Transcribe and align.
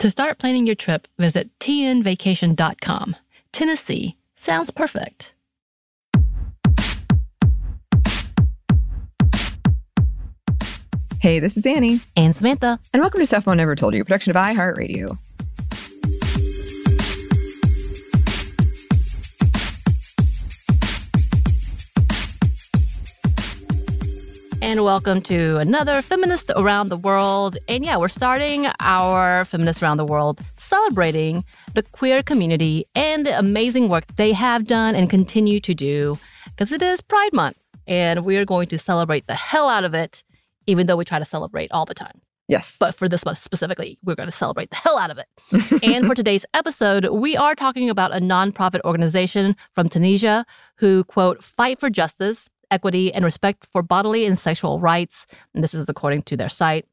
To 0.00 0.10
start 0.10 0.38
planning 0.38 0.64
your 0.64 0.76
trip, 0.76 1.08
visit 1.18 1.50
tnvacation.com. 1.58 3.16
Tennessee 3.50 4.16
sounds 4.36 4.70
perfect. 4.70 5.32
Hey, 11.20 11.40
this 11.40 11.56
is 11.56 11.66
Annie, 11.66 11.98
And 12.16 12.34
Samantha, 12.34 12.78
and 12.92 13.02
welcome 13.02 13.18
to 13.18 13.26
Stuff 13.26 13.46
Mom 13.48 13.56
Never 13.56 13.74
Told 13.74 13.92
You, 13.92 14.02
a 14.02 14.04
production 14.04 14.30
of 14.30 14.36
iHeartRadio. 14.36 15.18
And 24.68 24.84
welcome 24.84 25.22
to 25.22 25.56
another 25.56 26.02
Feminist 26.02 26.50
Around 26.54 26.88
the 26.88 26.96
World. 26.98 27.56
And 27.68 27.86
yeah, 27.86 27.96
we're 27.96 28.08
starting 28.08 28.66
our 28.80 29.46
Feminist 29.46 29.82
Around 29.82 29.96
the 29.96 30.04
World 30.04 30.42
celebrating 30.58 31.42
the 31.72 31.82
queer 31.82 32.22
community 32.22 32.84
and 32.94 33.24
the 33.24 33.38
amazing 33.38 33.88
work 33.88 34.04
they 34.16 34.34
have 34.34 34.66
done 34.66 34.94
and 34.94 35.08
continue 35.08 35.58
to 35.58 35.72
do 35.72 36.18
because 36.48 36.70
it 36.70 36.82
is 36.82 37.00
Pride 37.00 37.32
Month. 37.32 37.56
And 37.86 38.26
we 38.26 38.36
are 38.36 38.44
going 38.44 38.68
to 38.68 38.78
celebrate 38.78 39.26
the 39.26 39.34
hell 39.34 39.70
out 39.70 39.84
of 39.84 39.94
it, 39.94 40.22
even 40.66 40.86
though 40.86 40.96
we 40.96 41.06
try 41.06 41.18
to 41.18 41.24
celebrate 41.24 41.72
all 41.72 41.86
the 41.86 41.94
time. 41.94 42.20
Yes. 42.46 42.76
But 42.78 42.94
for 42.94 43.08
this 43.08 43.24
month 43.24 43.42
specifically, 43.42 43.98
we're 44.04 44.16
going 44.16 44.28
to 44.28 44.36
celebrate 44.36 44.68
the 44.68 44.76
hell 44.76 44.98
out 44.98 45.10
of 45.10 45.16
it. 45.16 45.82
and 45.82 46.06
for 46.06 46.14
today's 46.14 46.44
episode, 46.52 47.06
we 47.06 47.38
are 47.38 47.54
talking 47.54 47.88
about 47.88 48.14
a 48.14 48.20
nonprofit 48.20 48.82
organization 48.84 49.56
from 49.74 49.88
Tunisia 49.88 50.44
who, 50.76 51.04
quote, 51.04 51.42
fight 51.42 51.80
for 51.80 51.88
justice, 51.88 52.50
equity, 52.70 53.12
and 53.12 53.24
respect 53.24 53.66
for 53.72 53.82
bodily 53.82 54.24
and 54.24 54.38
sexual 54.38 54.80
rights. 54.80 55.26
And 55.54 55.62
this 55.62 55.74
is 55.74 55.88
according 55.88 56.22
to 56.22 56.36
their 56.36 56.48
site. 56.48 56.86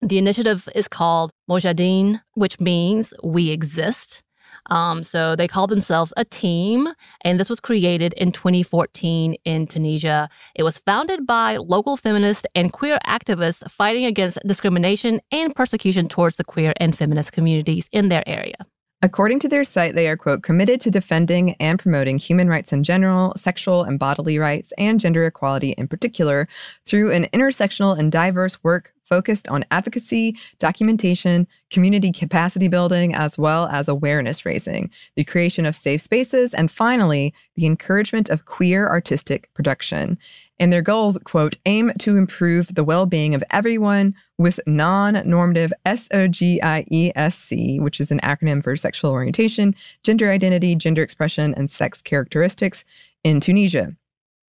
The 0.00 0.18
initiative 0.18 0.68
is 0.74 0.86
called 0.86 1.32
Mawjoudin, 1.50 2.20
which 2.34 2.60
means 2.60 3.12
we 3.22 3.50
exist. 3.50 4.22
Um, 4.70 5.02
so 5.02 5.34
they 5.34 5.48
call 5.48 5.66
themselves 5.66 6.12
a 6.16 6.24
team, 6.24 6.88
and 7.22 7.40
this 7.40 7.48
was 7.48 7.60
created 7.60 8.12
in 8.14 8.32
2014 8.32 9.34
in 9.44 9.66
Tunisia. 9.66 10.28
It 10.54 10.62
was 10.62 10.78
founded 10.78 11.26
by 11.26 11.56
local 11.56 11.96
feminist 11.96 12.46
and 12.54 12.72
queer 12.72 12.98
activists 13.06 13.68
fighting 13.70 14.04
against 14.04 14.38
discrimination 14.46 15.20
and 15.32 15.54
persecution 15.54 16.08
towards 16.08 16.36
the 16.36 16.44
queer 16.44 16.74
and 16.78 16.96
feminist 16.96 17.32
communities 17.32 17.88
in 17.92 18.08
their 18.08 18.22
area. 18.28 18.56
According 19.00 19.38
to 19.40 19.48
their 19.48 19.62
site, 19.62 19.94
they 19.94 20.08
are, 20.08 20.16
quote, 20.16 20.42
committed 20.42 20.80
to 20.80 20.90
defending 20.90 21.54
and 21.60 21.78
promoting 21.78 22.18
human 22.18 22.48
rights 22.48 22.72
in 22.72 22.82
general, 22.82 23.32
sexual 23.36 23.84
and 23.84 23.96
bodily 23.96 24.38
rights, 24.38 24.72
and 24.76 24.98
gender 24.98 25.24
equality 25.24 25.70
in 25.78 25.86
particular 25.86 26.48
through 26.84 27.12
an 27.12 27.26
intersectional 27.32 27.96
and 27.96 28.10
diverse 28.10 28.62
work 28.64 28.92
focused 29.08 29.48
on 29.48 29.64
advocacy, 29.70 30.36
documentation, 30.58 31.46
community 31.70 32.12
capacity 32.12 32.68
building, 32.68 33.14
as 33.14 33.38
well 33.38 33.66
as 33.68 33.88
awareness 33.88 34.44
raising, 34.44 34.90
the 35.16 35.24
creation 35.24 35.66
of 35.66 35.74
safe 35.74 36.00
spaces, 36.00 36.54
and 36.54 36.70
finally, 36.70 37.32
the 37.56 37.66
encouragement 37.66 38.28
of 38.28 38.44
queer 38.44 38.86
artistic 38.88 39.48
production. 39.54 40.18
And 40.60 40.72
their 40.72 40.82
goals, 40.82 41.18
quote, 41.24 41.56
aim 41.66 41.92
to 42.00 42.16
improve 42.16 42.74
the 42.74 42.84
well 42.84 43.06
being 43.06 43.34
of 43.34 43.44
everyone 43.50 44.14
with 44.38 44.60
non 44.66 45.22
normative 45.28 45.72
SOGIESC, 45.86 47.80
which 47.80 48.00
is 48.00 48.10
an 48.10 48.20
acronym 48.20 48.62
for 48.62 48.76
sexual 48.76 49.12
orientation, 49.12 49.74
gender 50.02 50.30
identity, 50.30 50.74
gender 50.74 51.02
expression, 51.02 51.54
and 51.54 51.70
sex 51.70 52.02
characteristics 52.02 52.84
in 53.24 53.40
Tunisia. 53.40 53.94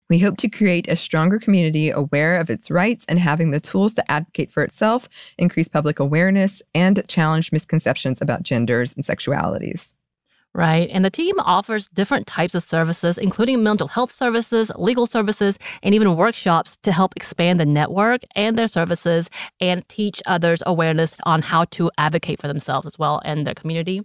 We 0.09 0.19
hope 0.19 0.38
to 0.38 0.47
create 0.47 0.88
a 0.88 0.95
stronger 0.95 1.38
community 1.38 1.90
aware 1.90 2.40
of 2.40 2.50
its 2.50 2.72
rights 2.72 3.06
and 3.09 3.19
having 3.19 3.51
the 3.51 3.59
tools 3.59 3.94
to 3.95 4.12
advocate 4.12 4.51
for 4.51 4.63
itself, 4.63 5.09
increase 5.38 5.68
public 5.68 6.00
awareness, 6.00 6.62
and 6.73 7.03
challenge 7.09 7.51
misconceptions 7.51 8.22
about 8.22 8.44
genders 8.44 8.94
and 8.94 9.03
sexualities. 9.03 9.94
Right. 10.53 10.90
And 10.91 11.06
the 11.06 11.12
team 11.12 11.35
offers 11.40 11.88
different 11.90 12.25
types 12.25 12.56
of 12.56 12.63
services, 12.63 13.18
including 13.18 13.62
mental 13.63 13.88
health 13.88 14.12
services, 14.12 14.72
legal 14.75 15.06
services, 15.06 15.59
and 15.84 15.94
even 15.94 16.16
workshops 16.16 16.78
to 16.84 16.91
help 16.91 17.13
expand 17.16 17.59
the 17.59 17.66
network 17.66 18.22
and 18.34 18.57
their 18.57 18.68
services 18.68 19.29
and 19.59 19.88
teach 19.88 20.22
others 20.25 20.63
awareness 20.66 21.13
on 21.24 21.41
how 21.44 21.66
to 21.66 21.91
advocate 21.97 22.41
for 22.41 22.47
themselves 22.47 22.88
as 22.88 22.97
well 22.97 23.22
and 23.24 23.45
their 23.45 23.53
community. 23.53 24.01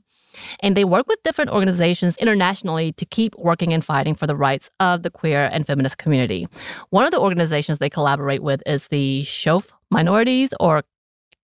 And 0.61 0.77
they 0.77 0.85
work 0.85 1.07
with 1.09 1.23
different 1.23 1.51
organizations 1.51 2.17
internationally 2.17 2.93
to 2.93 3.05
keep 3.05 3.35
working 3.37 3.73
and 3.73 3.85
fighting 3.85 4.15
for 4.15 4.27
the 4.27 4.37
rights 4.37 4.71
of 4.81 5.03
the 5.03 5.11
queer 5.11 5.49
and 5.53 5.67
feminist 5.67 5.99
community. 5.99 6.49
One 6.91 7.05
of 7.05 7.11
the 7.11 7.21
organizations 7.21 7.79
they 7.79 7.91
collaborate 7.91 8.43
with 8.43 8.63
is 8.67 8.89
the 8.89 9.25
Chouf 9.25 9.71
Minorities 9.91 10.55
or 10.59 10.85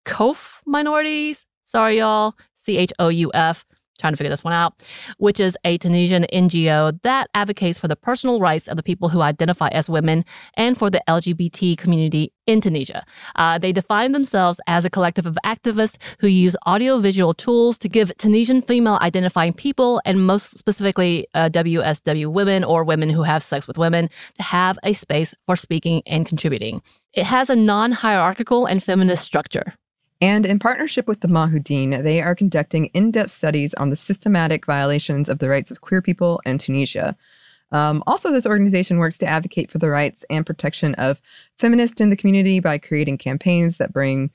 COF 0.04 0.60
Minorities. 0.66 1.46
Sorry, 1.66 1.98
y'all. 1.98 2.34
C 2.64 2.76
H 2.76 2.92
O 2.98 3.08
U 3.08 3.30
F 3.34 3.64
trying 3.98 4.12
to 4.12 4.16
figure 4.16 4.30
this 4.30 4.44
one 4.44 4.52
out, 4.52 4.74
which 5.18 5.40
is 5.40 5.56
a 5.64 5.78
Tunisian 5.78 6.26
NGO 6.32 6.98
that 7.02 7.28
advocates 7.34 7.78
for 7.78 7.88
the 7.88 7.96
personal 7.96 8.40
rights 8.40 8.68
of 8.68 8.76
the 8.76 8.82
people 8.82 9.08
who 9.08 9.20
identify 9.20 9.68
as 9.68 9.88
women 9.88 10.24
and 10.54 10.78
for 10.78 10.90
the 10.90 11.02
LGBT 11.08 11.76
community 11.76 12.32
in 12.46 12.60
Tunisia. 12.60 13.04
Uh, 13.36 13.58
they 13.58 13.72
define 13.72 14.12
themselves 14.12 14.60
as 14.66 14.84
a 14.84 14.90
collective 14.90 15.26
of 15.26 15.38
activists 15.44 15.96
who 16.18 16.28
use 16.28 16.56
audiovisual 16.66 17.34
tools 17.34 17.76
to 17.78 17.88
give 17.88 18.16
Tunisian 18.16 18.62
female 18.62 18.98
identifying 19.02 19.52
people, 19.52 20.00
and 20.04 20.26
most 20.26 20.58
specifically 20.58 21.26
uh, 21.34 21.50
WSW 21.50 22.32
women 22.32 22.64
or 22.64 22.84
women 22.84 23.10
who 23.10 23.22
have 23.22 23.42
sex 23.42 23.66
with 23.66 23.78
women, 23.78 24.08
to 24.36 24.42
have 24.42 24.78
a 24.82 24.94
space 24.94 25.34
for 25.46 25.56
speaking 25.56 26.02
and 26.06 26.26
contributing. 26.26 26.80
It 27.12 27.24
has 27.24 27.50
a 27.50 27.56
non 27.56 27.92
hierarchical 27.92 28.66
and 28.66 28.82
feminist 28.82 29.24
structure. 29.24 29.74
And 30.20 30.44
in 30.44 30.58
partnership 30.58 31.06
with 31.06 31.20
the 31.20 31.28
Mawjoudin, 31.28 32.02
they 32.02 32.20
are 32.20 32.34
conducting 32.34 32.86
in 32.86 33.12
depth 33.12 33.30
studies 33.30 33.72
on 33.74 33.90
the 33.90 33.96
systematic 33.96 34.66
violations 34.66 35.28
of 35.28 35.38
the 35.38 35.48
rights 35.48 35.70
of 35.70 35.80
queer 35.80 36.02
people 36.02 36.40
in 36.44 36.58
Tunisia. 36.58 37.16
Um, 37.70 38.02
also, 38.06 38.32
this 38.32 38.46
organization 38.46 38.98
works 38.98 39.18
to 39.18 39.26
advocate 39.26 39.70
for 39.70 39.78
the 39.78 39.90
rights 39.90 40.24
and 40.30 40.44
protection 40.44 40.94
of 40.96 41.20
feminists 41.58 42.00
in 42.00 42.10
the 42.10 42.16
community 42.16 42.60
by 42.60 42.78
creating 42.78 43.18
campaigns 43.18 43.76
that 43.76 43.92
bring 43.92 44.30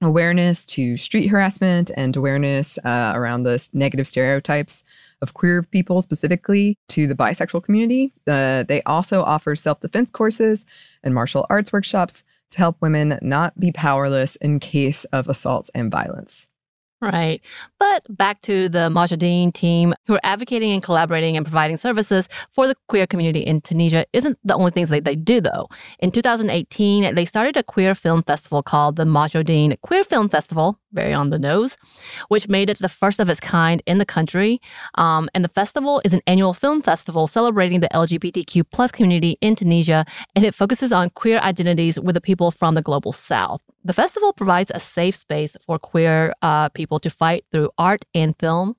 awareness 0.00 0.64
to 0.64 0.96
street 0.96 1.26
harassment 1.26 1.90
and 1.96 2.14
awareness 2.14 2.78
uh, 2.84 3.12
around 3.16 3.42
the 3.42 3.66
negative 3.72 4.06
stereotypes 4.06 4.84
of 5.22 5.34
queer 5.34 5.64
people, 5.64 6.00
specifically 6.00 6.78
to 6.88 7.08
the 7.08 7.14
bisexual 7.14 7.64
community. 7.64 8.12
Uh, 8.28 8.62
they 8.62 8.82
also 8.82 9.22
offer 9.24 9.56
self 9.56 9.80
defense 9.80 10.10
courses 10.10 10.64
and 11.02 11.14
martial 11.14 11.46
arts 11.50 11.72
workshops 11.72 12.22
to 12.50 12.58
help 12.58 12.76
women 12.80 13.18
not 13.22 13.58
be 13.58 13.72
powerless 13.72 14.36
in 14.36 14.60
case 14.60 15.04
of 15.06 15.28
assaults 15.28 15.70
and 15.74 15.90
violence. 15.90 16.46
Right. 17.00 17.40
But 17.78 18.04
back 18.16 18.42
to 18.42 18.68
the 18.68 18.90
Mawjoudin 18.90 19.54
team 19.54 19.94
who 20.06 20.14
are 20.14 20.20
advocating 20.24 20.72
and 20.72 20.82
collaborating 20.82 21.36
and 21.36 21.46
providing 21.46 21.76
services 21.76 22.28
for 22.52 22.66
the 22.66 22.74
queer 22.88 23.06
community 23.06 23.38
in 23.38 23.60
Tunisia 23.60 24.04
isn't 24.12 24.36
the 24.42 24.56
only 24.56 24.72
things 24.72 24.88
that 24.88 25.04
they 25.04 25.14
do 25.14 25.40
though. 25.40 25.68
In 26.00 26.10
2018, 26.10 27.14
they 27.14 27.24
started 27.24 27.56
a 27.56 27.62
queer 27.62 27.94
film 27.94 28.24
festival 28.24 28.64
called 28.64 28.96
the 28.96 29.04
Mawjoudin 29.04 29.80
Queer 29.82 30.02
Film 30.02 30.28
Festival, 30.28 30.76
very 30.92 31.14
on 31.14 31.30
the 31.30 31.38
nose, 31.38 31.76
which 32.28 32.48
made 32.48 32.68
it 32.68 32.80
the 32.80 32.88
first 32.88 33.20
of 33.20 33.28
its 33.28 33.38
kind 33.38 33.80
in 33.86 33.98
the 33.98 34.06
country. 34.06 34.60
Um, 34.96 35.30
and 35.34 35.44
the 35.44 35.50
festival 35.50 36.02
is 36.04 36.12
an 36.12 36.22
annual 36.26 36.52
film 36.52 36.82
festival 36.82 37.28
celebrating 37.28 37.78
the 37.78 37.88
LGBTQ 37.90 38.64
plus 38.72 38.90
community 38.90 39.38
in 39.40 39.54
Tunisia, 39.54 40.04
and 40.34 40.44
it 40.44 40.52
focuses 40.52 40.90
on 40.90 41.10
queer 41.10 41.38
identities 41.38 42.00
with 42.00 42.14
the 42.14 42.20
people 42.20 42.50
from 42.50 42.74
the 42.74 42.82
global 42.82 43.12
south. 43.12 43.60
The 43.88 43.94
festival 43.94 44.34
provides 44.34 44.70
a 44.74 44.80
safe 44.80 45.16
space 45.16 45.56
for 45.64 45.78
queer 45.78 46.34
uh, 46.42 46.68
people 46.68 46.98
to 46.98 47.08
fight 47.08 47.46
through 47.50 47.70
art 47.78 48.04
and 48.14 48.38
film. 48.38 48.76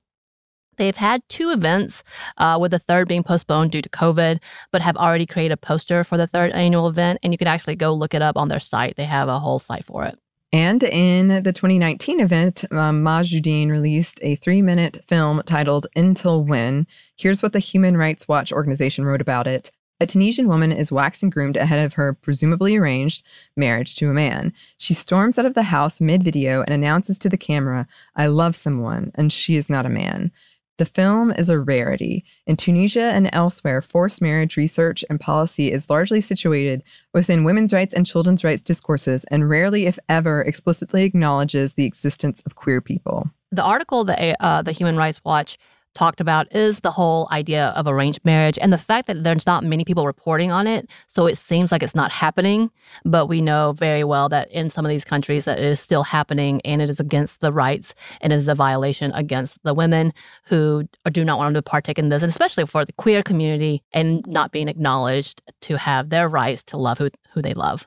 They've 0.76 0.96
had 0.96 1.28
two 1.28 1.50
events, 1.50 2.04
uh, 2.38 2.58
with 2.60 2.70
the 2.70 2.78
third 2.78 3.08
being 3.08 3.24
postponed 3.24 3.72
due 3.72 3.82
to 3.82 3.88
COVID, 3.88 4.38
but 4.70 4.82
have 4.82 4.96
already 4.96 5.26
created 5.26 5.54
a 5.54 5.56
poster 5.56 6.04
for 6.04 6.16
the 6.16 6.28
third 6.28 6.52
annual 6.52 6.86
event. 6.86 7.18
And 7.24 7.34
you 7.34 7.38
can 7.38 7.48
actually 7.48 7.74
go 7.74 7.92
look 7.92 8.14
it 8.14 8.22
up 8.22 8.36
on 8.36 8.46
their 8.46 8.60
site. 8.60 8.94
They 8.96 9.04
have 9.04 9.28
a 9.28 9.40
whole 9.40 9.58
site 9.58 9.84
for 9.84 10.04
it. 10.04 10.16
And 10.52 10.84
in 10.84 11.42
the 11.42 11.52
2019 11.52 12.20
event, 12.20 12.64
um, 12.70 13.02
Mawjoudin 13.02 13.68
released 13.68 14.20
a 14.22 14.36
three 14.36 14.62
minute 14.62 15.04
film 15.08 15.42
titled 15.44 15.88
Until 15.96 16.44
When. 16.44 16.86
Here's 17.16 17.42
what 17.42 17.52
the 17.52 17.58
Human 17.58 17.96
Rights 17.96 18.28
Watch 18.28 18.52
organization 18.52 19.04
wrote 19.04 19.20
about 19.20 19.48
it. 19.48 19.72
A 20.02 20.06
Tunisian 20.06 20.48
woman 20.48 20.72
is 20.72 20.90
waxed 20.90 21.22
and 21.22 21.30
groomed 21.30 21.58
ahead 21.58 21.84
of 21.84 21.92
her 21.92 22.14
presumably 22.14 22.74
arranged 22.76 23.22
marriage 23.54 23.96
to 23.96 24.08
a 24.08 24.14
man. 24.14 24.54
She 24.78 24.94
storms 24.94 25.38
out 25.38 25.44
of 25.44 25.52
the 25.52 25.64
house 25.64 26.00
mid 26.00 26.24
video 26.24 26.62
and 26.62 26.70
announces 26.70 27.18
to 27.18 27.28
the 27.28 27.36
camera, 27.36 27.86
I 28.16 28.26
love 28.28 28.56
someone, 28.56 29.12
and 29.14 29.30
she 29.30 29.56
is 29.56 29.68
not 29.68 29.84
a 29.84 29.90
man. 29.90 30.32
The 30.78 30.86
film 30.86 31.30
is 31.32 31.50
a 31.50 31.60
rarity. 31.60 32.24
In 32.46 32.56
Tunisia 32.56 33.12
and 33.12 33.28
elsewhere, 33.34 33.82
forced 33.82 34.22
marriage 34.22 34.56
research 34.56 35.04
and 35.10 35.20
policy 35.20 35.70
is 35.70 35.90
largely 35.90 36.22
situated 36.22 36.82
within 37.12 37.44
women's 37.44 37.74
rights 37.74 37.92
and 37.92 38.06
children's 38.06 38.42
rights 38.42 38.62
discourses 38.62 39.24
and 39.24 39.50
rarely, 39.50 39.84
if 39.84 39.98
ever, 40.08 40.40
explicitly 40.40 41.02
acknowledges 41.02 41.74
the 41.74 41.84
existence 41.84 42.40
of 42.46 42.54
queer 42.54 42.80
people. 42.80 43.28
The 43.52 43.62
article 43.62 44.04
that 44.04 44.36
uh, 44.40 44.62
the 44.62 44.72
Human 44.72 44.96
Rights 44.96 45.22
Watch 45.22 45.58
talked 45.94 46.20
about 46.20 46.54
is 46.54 46.80
the 46.80 46.90
whole 46.90 47.28
idea 47.32 47.68
of 47.76 47.86
arranged 47.86 48.20
marriage 48.24 48.58
and 48.60 48.72
the 48.72 48.78
fact 48.78 49.06
that 49.08 49.24
there's 49.24 49.46
not 49.46 49.64
many 49.64 49.84
people 49.84 50.06
reporting 50.06 50.50
on 50.50 50.66
it. 50.66 50.88
So 51.08 51.26
it 51.26 51.36
seems 51.36 51.72
like 51.72 51.82
it's 51.82 51.94
not 51.94 52.12
happening. 52.12 52.70
But 53.04 53.26
we 53.26 53.40
know 53.40 53.72
very 53.72 54.04
well 54.04 54.28
that 54.28 54.50
in 54.50 54.70
some 54.70 54.84
of 54.84 54.90
these 54.90 55.04
countries 55.04 55.44
that 55.44 55.58
it 55.58 55.64
is 55.64 55.80
still 55.80 56.04
happening 56.04 56.60
and 56.64 56.80
it 56.80 56.90
is 56.90 57.00
against 57.00 57.40
the 57.40 57.52
rights 57.52 57.94
and 58.20 58.32
it 58.32 58.36
is 58.36 58.48
a 58.48 58.54
violation 58.54 59.12
against 59.12 59.62
the 59.62 59.74
women 59.74 60.12
who 60.44 60.88
do 61.10 61.24
not 61.24 61.38
want 61.38 61.54
to 61.54 61.62
partake 61.62 61.98
in 61.98 62.08
this, 62.08 62.22
and 62.22 62.30
especially 62.30 62.66
for 62.66 62.84
the 62.84 62.92
queer 62.92 63.22
community 63.22 63.82
and 63.92 64.24
not 64.26 64.52
being 64.52 64.68
acknowledged 64.68 65.42
to 65.62 65.76
have 65.76 66.10
their 66.10 66.28
rights 66.28 66.62
to 66.64 66.76
love 66.76 66.98
who, 66.98 67.10
who 67.32 67.42
they 67.42 67.54
love. 67.54 67.86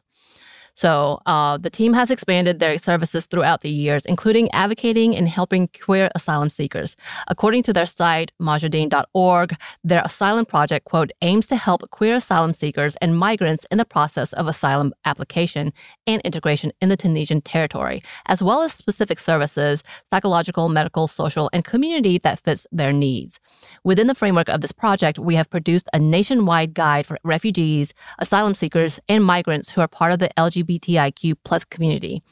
So 0.75 1.21
uh, 1.25 1.57
the 1.57 1.69
team 1.69 1.93
has 1.93 2.09
expanded 2.09 2.59
their 2.59 2.77
services 2.77 3.25
throughout 3.25 3.61
the 3.61 3.69
years, 3.69 4.05
including 4.05 4.51
advocating 4.51 5.15
and 5.15 5.29
helping 5.29 5.69
queer 5.79 6.09
asylum 6.15 6.49
seekers. 6.49 6.95
According 7.27 7.63
to 7.63 7.73
their 7.73 7.85
site, 7.85 8.31
mawjoudin.org, 8.41 9.55
their 9.83 10.01
asylum 10.03 10.45
project, 10.45 10.85
quote, 10.85 11.11
aims 11.21 11.47
to 11.47 11.55
help 11.55 11.89
queer 11.91 12.15
asylum 12.15 12.53
seekers 12.53 12.95
and 12.97 13.17
migrants 13.17 13.65
in 13.69 13.77
the 13.77 13.85
process 13.85 14.33
of 14.33 14.47
asylum 14.47 14.93
application 15.05 15.71
and 16.07 16.21
integration 16.23 16.71
in 16.81 16.89
the 16.89 16.97
Tunisian 16.97 17.41
territory, 17.41 18.01
as 18.25 18.41
well 18.41 18.61
as 18.61 18.73
specific 18.73 19.19
services, 19.19 19.83
psychological, 20.09 20.69
medical, 20.69 21.07
social, 21.07 21.49
and 21.53 21.63
community 21.63 22.17
that 22.17 22.39
fits 22.39 22.65
their 22.71 22.91
needs. 22.91 23.39
Within 23.83 24.07
the 24.07 24.15
framework 24.15 24.49
of 24.49 24.61
this 24.61 24.71
project, 24.71 25.19
we 25.19 25.35
have 25.35 25.49
produced 25.49 25.87
a 25.93 25.99
nationwide 25.99 26.73
guide 26.73 27.05
for 27.05 27.17
refugees, 27.23 27.93
asylum 28.19 28.55
seekers, 28.55 28.99
and 29.07 29.23
migrants 29.23 29.69
who 29.69 29.81
are 29.81 29.87
part 29.87 30.11
of 30.11 30.19
the 30.19 30.37
LGBTIQ 30.63 31.35
plus 31.43 31.65
community. 31.65 32.23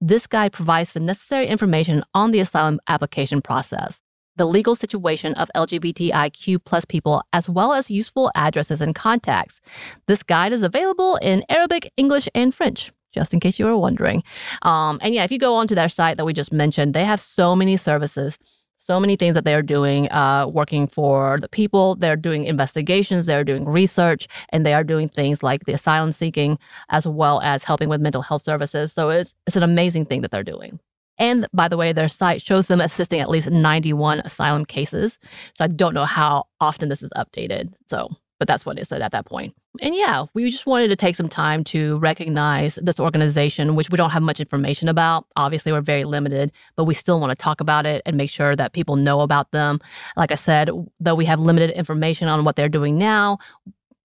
This 0.00 0.26
guide 0.26 0.52
provides 0.52 0.92
the 0.92 1.00
necessary 1.00 1.46
information 1.46 2.04
on 2.14 2.30
the 2.30 2.40
asylum 2.40 2.80
application 2.88 3.42
process, 3.42 4.00
the 4.36 4.46
legal 4.46 4.76
situation 4.76 5.34
of 5.34 5.50
LGBTIQ 5.56 6.64
plus 6.64 6.84
people, 6.84 7.22
as 7.32 7.48
well 7.48 7.72
as 7.72 7.90
useful 7.90 8.30
addresses 8.34 8.80
and 8.80 8.94
contacts. 8.94 9.60
This 10.06 10.22
guide 10.22 10.52
is 10.52 10.62
available 10.62 11.16
in 11.16 11.42
Arabic, 11.48 11.92
English, 11.96 12.28
and 12.34 12.54
French 12.54 12.92
just 13.10 13.32
in 13.32 13.40
case 13.40 13.58
you 13.58 13.64
were 13.64 13.76
wondering. 13.76 14.22
Um, 14.62 14.98
and 15.00 15.14
yeah, 15.14 15.24
if 15.24 15.32
you 15.32 15.38
go 15.38 15.54
onto 15.54 15.74
their 15.74 15.88
site 15.88 16.18
that 16.18 16.26
we 16.26 16.34
just 16.34 16.52
mentioned, 16.52 16.92
they 16.92 17.06
have 17.06 17.20
so 17.20 17.56
many 17.56 17.76
services 17.76 18.38
so 18.78 18.98
many 18.98 19.16
things 19.16 19.34
that 19.34 19.44
they 19.44 19.54
are 19.54 19.62
doing, 19.62 20.10
uh, 20.10 20.46
working 20.46 20.86
for 20.86 21.38
the 21.40 21.48
people. 21.48 21.96
They're 21.96 22.16
doing 22.16 22.44
investigations, 22.44 23.26
they're 23.26 23.44
doing 23.44 23.64
research, 23.64 24.28
and 24.50 24.64
they 24.64 24.72
are 24.72 24.84
doing 24.84 25.08
things 25.08 25.42
like 25.42 25.64
the 25.66 25.74
asylum 25.74 26.12
seeking, 26.12 26.58
as 26.88 27.06
well 27.06 27.40
as 27.42 27.64
helping 27.64 27.88
with 27.88 28.00
mental 28.00 28.22
health 28.22 28.44
services. 28.44 28.92
So 28.92 29.10
it's 29.10 29.34
it's 29.46 29.56
an 29.56 29.62
amazing 29.62 30.06
thing 30.06 30.22
that 30.22 30.30
they're 30.30 30.42
doing. 30.42 30.80
And 31.18 31.48
by 31.52 31.68
the 31.68 31.76
way, 31.76 31.92
their 31.92 32.08
site 32.08 32.40
shows 32.40 32.68
them 32.68 32.80
assisting 32.80 33.20
at 33.20 33.28
least 33.28 33.50
91 33.50 34.20
asylum 34.20 34.64
cases. 34.64 35.18
So 35.54 35.64
I 35.64 35.68
don't 35.68 35.94
know 35.94 36.04
how 36.04 36.46
often 36.60 36.88
this 36.88 37.02
is 37.02 37.10
updated. 37.16 37.72
So 37.90 38.10
but 38.38 38.48
that's 38.48 38.64
what 38.64 38.78
it 38.78 38.88
said 38.88 39.02
at 39.02 39.12
that 39.12 39.26
point. 39.26 39.54
And 39.80 39.94
yeah, 39.94 40.24
we 40.34 40.50
just 40.50 40.66
wanted 40.66 40.88
to 40.88 40.96
take 40.96 41.14
some 41.14 41.28
time 41.28 41.62
to 41.64 41.98
recognize 41.98 42.76
this 42.82 42.98
organization, 42.98 43.76
which 43.76 43.90
we 43.90 43.96
don't 43.96 44.10
have 44.10 44.22
much 44.22 44.40
information 44.40 44.88
about. 44.88 45.26
Obviously, 45.36 45.72
we're 45.72 45.80
very 45.80 46.04
limited, 46.04 46.52
but 46.76 46.84
we 46.84 46.94
still 46.94 47.20
want 47.20 47.30
to 47.30 47.36
talk 47.36 47.60
about 47.60 47.86
it 47.86 48.02
and 48.06 48.16
make 48.16 48.30
sure 48.30 48.56
that 48.56 48.72
people 48.72 48.96
know 48.96 49.20
about 49.20 49.50
them. 49.52 49.80
Like 50.16 50.32
I 50.32 50.36
said, 50.36 50.70
though 50.98 51.14
we 51.14 51.24
have 51.26 51.40
limited 51.40 51.70
information 51.70 52.28
on 52.28 52.44
what 52.44 52.56
they're 52.56 52.68
doing 52.68 52.98
now, 52.98 53.38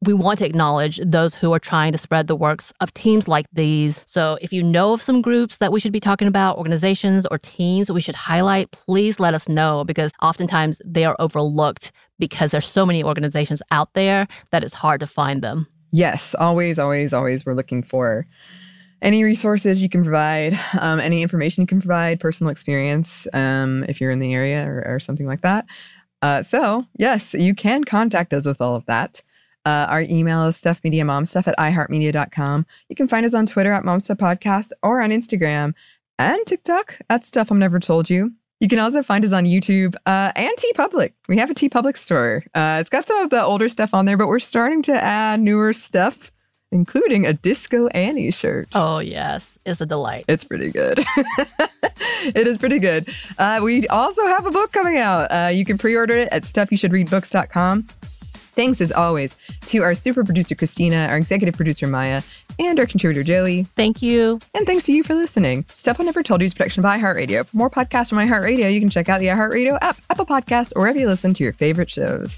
we 0.05 0.13
want 0.13 0.39
to 0.39 0.45
acknowledge 0.45 0.99
those 1.05 1.35
who 1.35 1.53
are 1.53 1.59
trying 1.59 1.91
to 1.91 1.97
spread 1.97 2.27
the 2.27 2.35
works 2.35 2.73
of 2.79 2.93
teams 2.93 3.27
like 3.27 3.45
these. 3.53 4.01
So 4.05 4.37
if 4.41 4.51
you 4.51 4.63
know 4.63 4.93
of 4.93 5.01
some 5.01 5.21
groups 5.21 5.57
that 5.57 5.71
we 5.71 5.79
should 5.79 5.91
be 5.91 5.99
talking 5.99 6.27
about, 6.27 6.57
organizations 6.57 7.25
or 7.31 7.37
teams 7.37 7.91
we 7.91 8.01
should 8.01 8.15
highlight, 8.15 8.71
please 8.71 9.19
let 9.19 9.33
us 9.33 9.47
know 9.47 9.83
because 9.83 10.11
oftentimes 10.21 10.81
they 10.85 11.05
are 11.05 11.15
overlooked 11.19 11.91
because 12.19 12.51
there's 12.51 12.67
so 12.67 12.85
many 12.85 13.03
organizations 13.03 13.61
out 13.71 13.93
there 13.93 14.27
that 14.51 14.63
it's 14.63 14.73
hard 14.73 14.99
to 14.99 15.07
find 15.07 15.41
them. 15.41 15.67
Yes, 15.91 16.35
always, 16.39 16.79
always, 16.79 17.13
always 17.13 17.45
we're 17.45 17.53
looking 17.53 17.83
for 17.83 18.25
any 19.01 19.23
resources 19.23 19.83
you 19.83 19.89
can 19.89 20.03
provide, 20.03 20.57
um, 20.79 20.99
any 20.99 21.21
information 21.21 21.61
you 21.61 21.67
can 21.67 21.81
provide, 21.81 22.19
personal 22.19 22.49
experience 22.49 23.27
um, 23.33 23.83
if 23.87 23.99
you're 23.99 24.11
in 24.11 24.19
the 24.19 24.33
area 24.33 24.65
or, 24.65 24.83
or 24.87 24.99
something 24.99 25.27
like 25.27 25.41
that. 25.41 25.65
Uh, 26.21 26.41
so, 26.41 26.85
yes, 26.97 27.33
you 27.33 27.53
can 27.53 27.83
contact 27.83 28.33
us 28.33 28.45
with 28.45 28.61
all 28.61 28.75
of 28.75 28.85
that. 28.85 29.21
Uh, 29.65 29.87
our 29.89 30.01
email 30.01 30.45
is 30.47 30.59
stuffmediamomstuff 30.59 31.47
at 31.47 31.57
iheartmedia.com. 31.57 32.65
You 32.89 32.95
can 32.95 33.07
find 33.07 33.25
us 33.25 33.33
on 33.33 33.45
Twitter 33.45 33.71
at 33.71 33.83
momstuffpodcast 33.83 34.71
or 34.81 35.01
on 35.01 35.11
Instagram 35.11 35.73
and 36.19 36.45
TikTok 36.45 36.99
at 37.09 37.25
Stuff 37.25 37.49
Mom 37.49 37.59
Never 37.59 37.79
Told 37.79 38.09
You. 38.09 38.33
You 38.59 38.69
can 38.69 38.79
also 38.79 39.03
find 39.03 39.25
us 39.25 39.33
on 39.33 39.43
YouTube 39.43 39.95
uh, 40.05 40.31
and 40.35 40.51
TeePublic. 40.57 41.11
We 41.27 41.37
have 41.37 41.49
a 41.49 41.53
TeePublic 41.53 41.97
store. 41.97 42.43
Uh, 42.53 42.77
it's 42.79 42.89
got 42.89 43.07
some 43.07 43.17
of 43.17 43.29
the 43.29 43.43
older 43.43 43.67
stuff 43.67 43.93
on 43.93 44.05
there, 44.05 44.15
but 44.15 44.27
we're 44.27 44.39
starting 44.39 44.81
to 44.83 45.03
add 45.03 45.41
newer 45.41 45.73
stuff, 45.73 46.31
including 46.71 47.25
a 47.25 47.33
Disco 47.33 47.87
Annie 47.87 48.31
shirt. 48.31 48.69
Oh, 48.73 48.99
yes. 48.99 49.57
It's 49.65 49.81
a 49.81 49.85
delight. 49.85 50.25
It's 50.29 50.45
pretty 50.45 50.71
good. 50.71 50.99
it 52.23 52.47
is 52.47 52.57
pretty 52.57 52.79
good. 52.79 53.13
Uh, 53.37 53.59
we 53.61 53.85
also 53.87 54.25
have 54.27 54.45
a 54.45 54.51
book 54.51 54.71
coming 54.71 54.97
out. 54.97 55.25
Uh, 55.29 55.49
you 55.51 55.65
can 55.65 55.77
pre 55.77 55.95
order 55.97 56.15
it 56.15 56.29
at 56.31 56.43
stuffyoushouldreadbooks.com. 56.43 57.87
Thanks 58.53 58.81
as 58.81 58.91
always 58.91 59.35
to 59.67 59.79
our 59.79 59.95
super 59.95 60.23
producer, 60.23 60.55
Christina, 60.55 61.07
our 61.09 61.17
executive 61.17 61.55
producer, 61.55 61.87
Maya, 61.87 62.21
and 62.59 62.79
our 62.79 62.85
contributor, 62.85 63.23
Joey. 63.23 63.63
Thank 63.63 64.01
you. 64.01 64.39
And 64.53 64.65
thanks 64.65 64.85
to 64.85 64.93
you 64.93 65.03
for 65.03 65.15
listening. 65.15 65.65
Stuff 65.69 65.99
I 65.99 66.03
Never 66.03 66.23
Told 66.23 66.41
You 66.41 66.45
is 66.45 66.53
production 66.53 66.83
by 66.83 66.97
iHeartRadio. 66.97 67.45
For 67.47 67.57
more 67.57 67.69
podcasts 67.69 68.09
from 68.09 68.19
iHeartRadio, 68.19 68.71
you 68.71 68.79
can 68.79 68.89
check 68.89 69.09
out 69.09 69.19
the 69.19 69.27
iHeartRadio 69.27 69.77
app, 69.81 69.97
Apple 70.09 70.25
Podcasts, 70.25 70.71
or 70.75 70.83
wherever 70.83 70.99
you 70.99 71.07
listen 71.07 71.33
to 71.33 71.43
your 71.43 71.53
favorite 71.53 71.89
shows. 71.89 72.37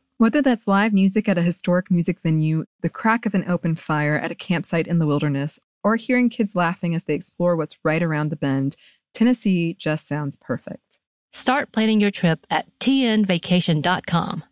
Whether 0.21 0.43
that's 0.43 0.67
live 0.67 0.93
music 0.93 1.27
at 1.27 1.39
a 1.39 1.41
historic 1.41 1.89
music 1.89 2.19
venue, 2.21 2.65
the 2.81 2.89
crack 2.89 3.25
of 3.25 3.33
an 3.33 3.43
open 3.49 3.73
fire 3.73 4.15
at 4.15 4.29
a 4.29 4.35
campsite 4.35 4.85
in 4.85 4.99
the 4.99 5.07
wilderness, 5.07 5.59
or 5.83 5.95
hearing 5.95 6.29
kids 6.29 6.55
laughing 6.55 6.93
as 6.93 7.05
they 7.05 7.15
explore 7.15 7.55
what's 7.55 7.79
right 7.83 8.03
around 8.03 8.29
the 8.29 8.35
bend, 8.35 8.75
Tennessee 9.15 9.73
just 9.73 10.07
sounds 10.07 10.37
perfect. 10.37 10.99
Start 11.33 11.71
planning 11.71 11.99
your 11.99 12.11
trip 12.11 12.45
at 12.51 12.67
tnvacation.com. 12.79 14.43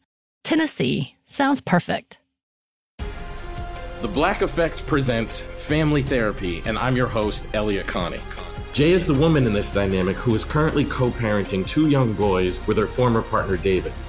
Tennessee 0.43 1.15
sounds 1.27 1.61
perfect. 1.61 2.17
The 4.01 4.09
Black 4.11 4.41
Effect 4.41 4.87
presents 4.87 5.41
Family 5.41 6.01
Therapy, 6.01 6.63
and 6.65 6.79
I'm 6.79 6.95
your 6.95 7.05
host, 7.05 7.47
Elliot 7.53 7.85
Connie. 7.85 8.21
Jay 8.73 8.91
is 8.91 9.05
the 9.05 9.13
woman 9.13 9.45
in 9.45 9.53
this 9.53 9.71
dynamic 9.71 10.15
who 10.15 10.33
is 10.33 10.43
currently 10.43 10.85
co 10.85 11.11
parenting 11.11 11.67
two 11.67 11.89
young 11.89 12.13
boys 12.13 12.65
with 12.65 12.77
her 12.77 12.87
former 12.87 13.21
partner, 13.21 13.55
David. 13.55 13.93